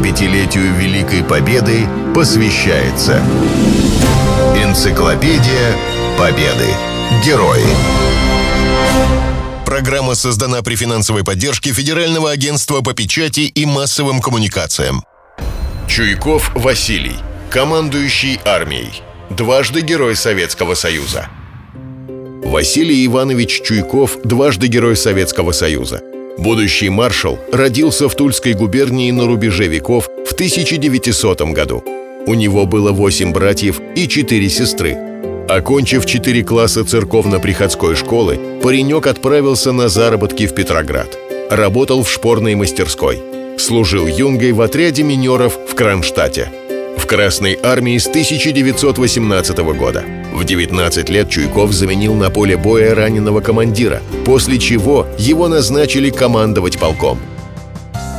[0.00, 3.22] 75-летию Великой Победы посвящается
[4.56, 5.76] Энциклопедия
[6.18, 6.68] Победы.
[7.24, 7.64] Герои.
[9.66, 15.04] Программа создана при финансовой поддержке Федерального агентства по печати и массовым коммуникациям.
[15.86, 17.16] Чуйков Василий,
[17.50, 19.02] командующий армией.
[19.28, 21.28] Дважды Герой Советского Союза.
[22.42, 26.00] Василий Иванович Чуйков– дважды Герой Советского Союза.
[26.38, 31.84] Будущий маршал родился в Тульской губернии на рубеже веков в 1900 году.
[32.26, 34.96] У него было восемь братьев и четыре сестры.
[35.48, 41.18] Окончив четыре класса церковно-приходской школы, паренек отправился на заработки в Петроград.
[41.50, 43.20] Работал в шпорной мастерской.
[43.58, 46.50] Служил юнгой в отряде минеров в Кронштадте.
[46.96, 50.04] В Красной армии с 1918 года.
[50.32, 56.78] В 19 лет Чуйков заменил на поле боя раненого командира, после чего его назначили командовать
[56.78, 57.18] полком.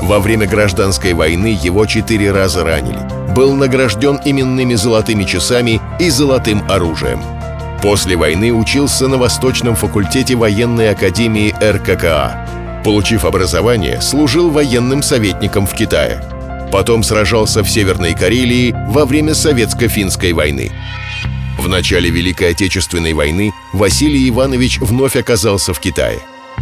[0.00, 3.00] Во время гражданской войны его четыре раза ранили.
[3.34, 7.20] Был награжден именными золотыми часами и золотым оружием.
[7.82, 12.46] После войны учился на Восточном факультете военной академии РККА.
[12.84, 16.22] Получив образование, служил военным советником в Китае.
[16.72, 20.72] Потом сражался в Северной Карелии во время Советско-финской войны.
[21.58, 26.20] В начале Великой Отечественной войны Василий Иванович вновь оказался в Китае.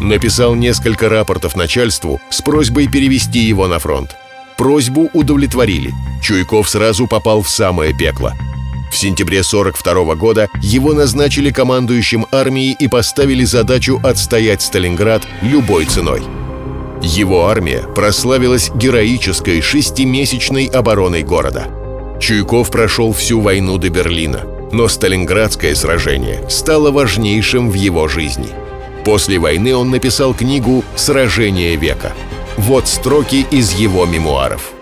[0.00, 4.16] Написал несколько рапортов начальству с просьбой перевести его на фронт.
[4.56, 5.92] Просьбу удовлетворили.
[6.22, 8.32] Чуйков сразу попал в самое пекло.
[8.90, 16.22] В сентябре 42 года его назначили командующим армией и поставили задачу отстоять Сталинград любой ценой.
[17.02, 21.68] Его армия прославилась героической шестимесячной обороной города.
[22.20, 28.48] Чуйков прошел всю войну до Берлина– но Сталинградское сражение стало важнейшим в его жизни.
[29.04, 32.12] После войны он написал книгу «Сражение века».
[32.56, 34.72] Вот строки из его мемуаров.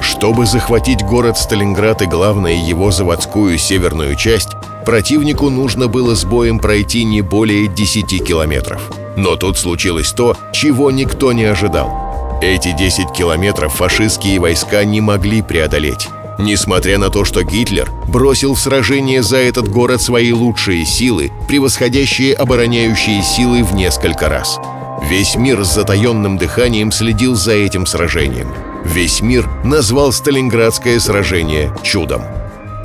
[0.00, 4.50] Чтобы захватить город Сталинград и, главное, его заводскую северную часть,
[4.86, 8.90] противнику нужно было с боем пройти не более 10 километров.
[9.16, 12.38] Но тут случилось то, чего никто не ожидал.
[12.40, 16.08] Эти 10 километров фашистские войска не могли преодолеть.
[16.40, 22.32] Несмотря на то, что Гитлер бросил в сражение за этот город свои лучшие силы, превосходящие
[22.32, 24.58] обороняющие силы в несколько раз.
[25.02, 28.54] Весь мир с затаенным дыханием следил за этим сражением.
[28.86, 32.22] Весь мир назвал Сталинградское сражение чудом.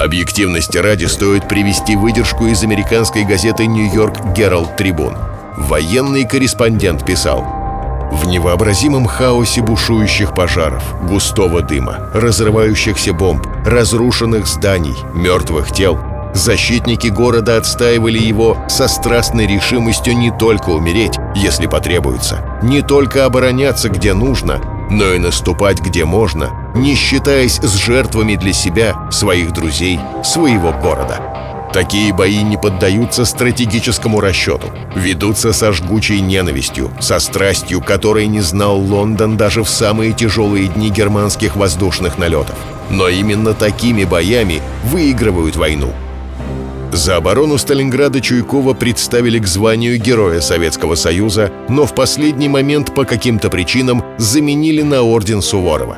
[0.01, 5.16] Объективности ради стоит привести выдержку из американской газеты «Нью-Йорк Гералд Трибун».
[5.55, 7.47] Военный корреспондент писал–
[8.16, 16.00] в невообразимом хаосе бушующих пожаров, густого дыма, разрывающихся бомб, разрушенных зданий, мертвых тел,
[16.34, 23.90] защитники города отстаивали его со страстной решимостью не только умереть, если потребуется, не только обороняться,
[23.90, 30.00] где нужно, но и наступать, где можно, не считаясь с жертвами для себя, своих друзей,
[30.24, 31.54] своего города.
[31.75, 38.80] Такие бои не поддаются стратегическому расчету, ведутся со жгучей ненавистью, со страстью, которой не знал
[38.80, 42.56] Лондон даже в самые тяжелые дни германских воздушных налетов.
[42.90, 45.91] Но именно такими боями выигрывают войну.
[46.94, 53.03] За оборону Сталинграда Чуйкова представили к званию Героя Советского Союза, но в последний момент по
[53.03, 55.97] каким-то причинам заменили на орден Суворова.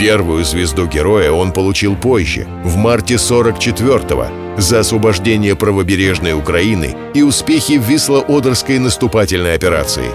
[0.00, 7.76] Первую звезду героя он получил позже, в марте 44-го, за освобождение правобережной Украины и успехи
[7.76, 10.06] в Висло-Одерской наступательной операции.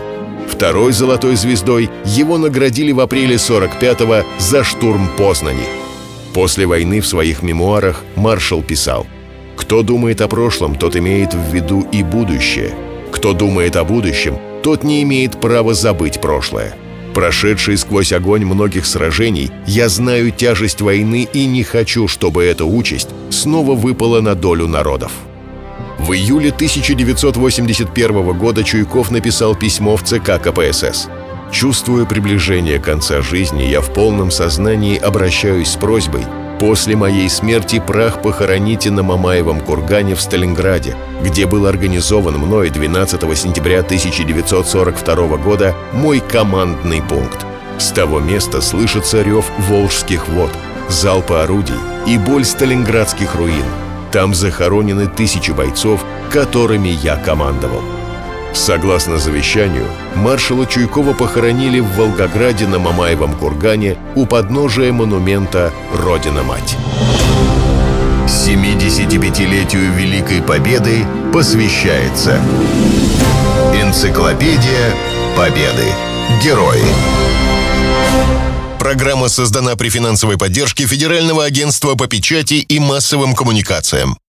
[0.47, 5.67] Второй золотой звездой его наградили в апреле 45-го за штурм Познани.
[6.33, 9.05] После войны в своих мемуарах маршал писал
[9.55, 12.73] «Кто думает о прошлом, тот имеет в виду и будущее.
[13.11, 16.73] Кто думает о будущем, тот не имеет права забыть прошлое.
[17.15, 23.07] Прошедший сквозь огонь многих сражений, я знаю тяжесть войны и не хочу, чтобы эта участь
[23.29, 25.13] снова выпала на долю народов.
[25.97, 31.07] В июле 1981 года Чуйков написал письмо в ЦК КПСС.
[31.53, 36.25] «Чувствуя приближение конца жизни, я в полном сознании обращаюсь с просьбой
[36.59, 43.37] После моей смерти прах похороните на Мамаевом кургане в Сталинграде, где был организован мной 12
[43.37, 47.45] сентября 1942 года мой командный пункт.
[47.77, 50.51] С того места слышится рев волжских вод,
[50.87, 51.75] залпы орудий
[52.07, 53.65] и боль сталинградских руин.
[54.13, 57.81] Там захоронены тысячи бойцов, которыми я командовал.
[58.55, 59.85] Согласно завещанию,
[60.15, 66.77] маршала Чуйкова похоронили в Волгограде на Мамаевом кургане у подножия монумента «Родина-мать».
[68.27, 72.41] 75-летию Великой Победы посвящается
[73.73, 74.93] Энциклопедия
[75.35, 75.91] Победы.
[76.41, 76.81] Герои.
[78.79, 84.17] Программа создана при финансовой поддержке Федерального агентства по печати и массовым коммуникациям.